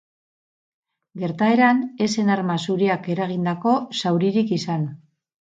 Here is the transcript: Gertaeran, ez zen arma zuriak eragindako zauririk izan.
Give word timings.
Gertaeran, 1.23 1.83
ez 2.05 2.07
zen 2.15 2.31
arma 2.37 2.57
zuriak 2.65 3.11
eragindako 3.17 3.77
zauririk 4.01 4.57
izan. 4.59 4.91